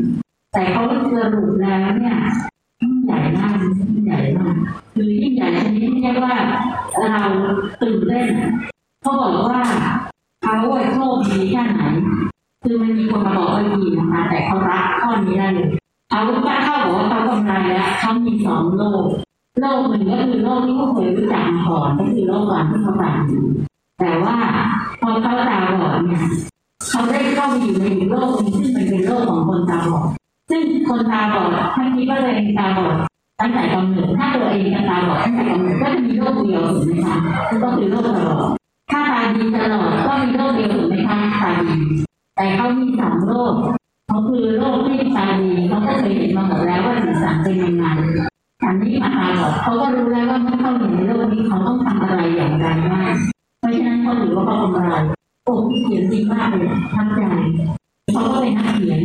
[0.57, 2.17] แต่เขาสรุปแล้วเนี่ย
[2.81, 4.55] ยิ่งใหญ่มากยิ่งใหญ่มาก
[4.93, 6.35] คือยิ่งใหญ่ชนิดที่เรียกว่า
[7.11, 7.23] เรา
[7.81, 8.27] ตื่นเต้น
[9.01, 9.61] เขาบอกว่า
[10.43, 10.53] เขา
[10.93, 11.83] โชคดีแค่ไหน
[12.63, 15.67] คือมันมีคนมาบอกว่าดีนะคะแต่เขารับข้อนี้ได้เลย
[16.09, 19.05] เขาก็เข้าบอกว่าเขากำไรแล้วเขามีสองโลก
[19.59, 23.41] โรคหนึ่งก็คือโรคที่เขาเคยรู้จักมาก่อนก็คือโรคความที่เขาตาบอด
[23.99, 24.35] แต่ว่า
[25.01, 26.23] พอเขาตาบอดเนี่ย
[26.89, 30.16] เขาได้เข้าไปอยู่ในโลกนี้ซึ่งมันเป็นโลกของคนตาบอด
[30.87, 32.95] คนตาบอดถ้าคิดว่าตัวเองตาบอด
[33.39, 37.17] ตั้งแต่กำเนิดถ้าตัวเองตาบอดตั้งแต่กำเนิดก็จะมีโรคเดียวถูกไหมคะ
[37.63, 38.51] ก็คือโรคตาบอด
[38.91, 41.77] ถ้าตาดีตลอดก็มีโรคเดียวถูกไหมคะตาดี
[42.35, 43.53] แต่เขามีสองโรค
[44.07, 47.85] เขาคือโรคที่ตาดีเขาก็เคยเห็นมาหมดแล้วว่าสีสันเป็นยังไง
[48.63, 53.15] อันนี้มาตาบอดเขาก็รู้แล้วว่าเมื่อเข้าอยู่ในโลกนี้เขาต้องทำอะไรอย่างไรบ้าง
[53.59, 54.95] เพราะฉะนั้นเขาถือว่าเขาทำอะไร
[55.45, 55.53] โอ้
[55.85, 57.21] เขียนดีมากเลยทับใจ
[58.13, 59.01] เขาก็เป็นนักเขียน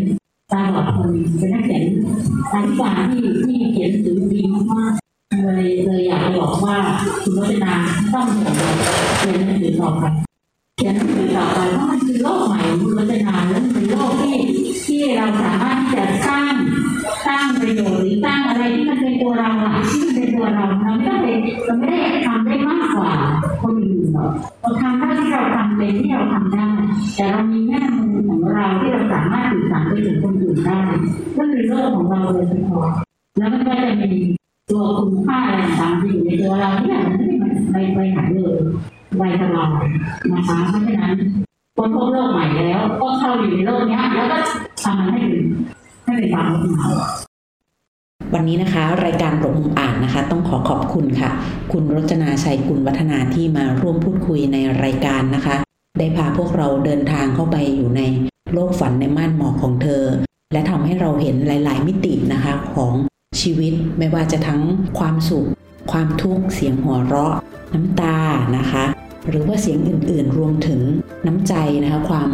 [0.53, 1.85] ตาบอดคนเป็นนักเขียน
[2.53, 4.41] อธิบาที่ที่เขียนสือดี
[4.73, 4.93] มาก
[5.45, 6.77] เลยเลยอยากจะบอกว่า
[7.23, 7.75] คุณวัฒนา
[8.13, 8.27] ต้อง
[9.19, 10.05] เขียนหนังสือต่อไป
[10.79, 14.37] เขียนหนังสือต่อไปเพราะมันคือโลกใหม่คุณวัฒนาแล้วมันเป็นโลกที่
[14.87, 16.55] ที่เราสามารถที่จะสร้าง
[17.27, 21.27] สร้างประโยชน์หรือสร้างอะไรที่มันเป็นตัวเราอะที่มันเป็นตัวเราเราไม่ต้องไป
[21.67, 23.13] เราไม่ได้ทำได้มากกว่า
[23.63, 26.69] คนอื่นหรอกเราทำเท่าที่เราทำเป็นที่เราทำได้
[27.15, 29.02] แต่เรามีแง่มุมของเราที่เรา
[29.89, 30.81] ไปถึงคนอื่นได้
[31.37, 32.87] ก็คือโลกของเราโดยเฉพาะ
[33.39, 34.11] แล้วมันก็จะมี
[34.71, 37.37] ตัวคุณค่าอะไรต่างๆที่อยู่ในตัวเราที่มันไม่ได้
[37.73, 38.59] ไปไปไหนเลย
[39.19, 39.69] ไปตลอด
[40.35, 41.15] นะคะเพราะฉะนั้น
[41.77, 44.39] คนพบโลกใหม่แล้ว ก็เข้าอยู่ในโลกนี้แล้วก็
[44.83, 45.45] ทำมันให้เป็น
[46.05, 46.91] ให้เป็นความรู้ของเรา
[48.35, 51.31] วันนี้นะคะ รายการหลบมุมอ่านนะคะ ต้องขอขอบคุณค่ะ
[51.73, 55.55] คุณรจนาชัยกุลวัฒนาที่มาร่วมพูดคุยในรายการนะคะ
[55.99, 58.01] ได้พาพวกเราเดินทางเข้าไปอยู่ใน
[58.55, 60.05] โลกฝันในม่านหมอกของเธอ
[60.53, 62.95] และทำให้เราเห็นหลาย ๆ มิตินะคะของ
[63.41, 64.63] ชีวิตไม่ว่าจะทั้ง
[64.99, 65.49] ความสุข
[65.93, 67.35] ความทุกข์เสียงหัวเราะ
[67.75, 68.17] น้ำตา
[68.57, 68.85] นะคะ
[69.29, 70.81] หรือว่าเสียงอื่น ๆ รวมถึง
[71.27, 72.31] น้ำใจนะคะ ความ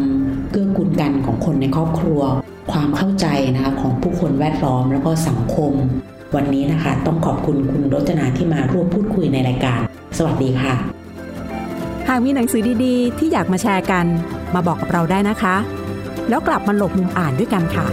[0.50, 2.20] เกื้อกูลกันของคนในครอบครัว
[2.72, 5.72] ความเข้าใจนะคะของผู้คนแวดล้อมแล้วก็สังคม
[6.34, 9.80] วันนี้นะคะต้องขอบคุณคุณรจนาที่มาร่วมพูดคุยในรายการ
[10.18, 10.74] สวัสดีค่ะ
[12.08, 14.06] หากมีหนังสือดี ๆ ที่อยากมาแชร์กัน
[14.54, 15.56] มาบอกกับเราได้นะคะ
[16.28, 17.86] แล้วกลับมาหลบมุมอ่านด้วยกันค่ะ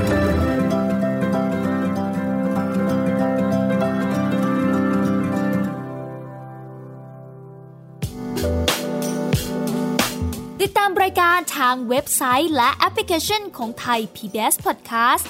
[10.62, 15.26] ติดตามรายการทางเว็บไซต์และแอปพลิเคชันของไทย PBS Podcast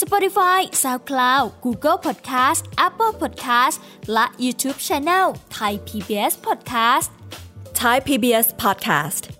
[0.00, 3.76] Spotify SoundCloud Google Podcast Apple Podcast
[4.12, 5.26] และ YouTube Channel
[5.56, 7.10] Thai PBS Podcast
[7.80, 9.39] Thai PBS podcast.